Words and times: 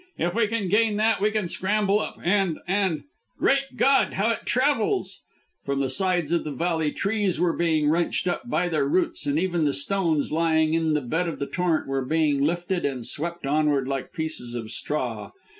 "If 0.17 0.33
we 0.33 0.47
can 0.47 0.67
gain 0.67 0.95
that 0.97 1.21
we 1.21 1.29
can 1.29 1.47
scramble 1.47 1.99
up, 1.99 2.17
and 2.23 2.57
and 2.67 3.03
Great 3.37 3.77
God! 3.77 4.13
How 4.13 4.29
it 4.31 4.47
travels!" 4.47 5.19
From 5.63 5.79
the 5.79 5.91
sides 5.91 6.31
of 6.31 6.43
the 6.43 6.49
valley 6.51 6.91
trees 6.91 7.39
were 7.39 7.53
being 7.53 7.87
wrenched 7.87 8.27
up 8.27 8.49
by 8.49 8.67
their 8.67 8.87
roots, 8.87 9.27
and 9.27 9.37
even 9.37 9.63
the 9.63 9.75
stones 9.75 10.31
lying 10.31 10.73
in 10.73 10.95
the 10.95 11.01
bed 11.01 11.27
of 11.27 11.37
the 11.37 11.45
torrent 11.45 11.85
were 11.87 12.03
being 12.03 12.41
lifted 12.41 12.83
and 12.83 13.05
swept 13.05 13.45
onward 13.45 13.87
like 13.87 14.11
pieces 14.11 14.55
of 14.55 14.71
straw. 14.71 15.29